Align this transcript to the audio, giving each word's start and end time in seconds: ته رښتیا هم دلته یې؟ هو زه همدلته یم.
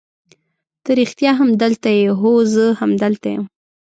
ته 0.83 0.91
رښتیا 0.99 1.31
هم 1.39 1.49
دلته 1.63 1.89
یې؟ 1.97 2.07
هو 2.19 2.31
زه 2.53 2.65
همدلته 2.79 3.27
یم. 3.33 3.43